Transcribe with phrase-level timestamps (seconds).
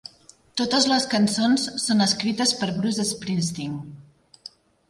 [0.61, 3.77] Totes les cançons són escrites per Bruce Springsteen.